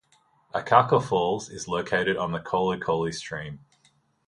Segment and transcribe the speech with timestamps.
[0.55, 3.59] Akaka Falls is located on Kolekole Stream.